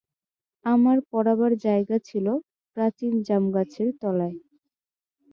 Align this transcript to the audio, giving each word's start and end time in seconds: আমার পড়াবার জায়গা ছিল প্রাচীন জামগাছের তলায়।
আমার 0.65 0.97
পড়াবার 1.09 1.51
জায়গা 1.65 1.97
ছিল 2.07 2.25
প্রাচীন 2.77 3.13
জামগাছের 3.27 3.89
তলায়। 4.01 4.37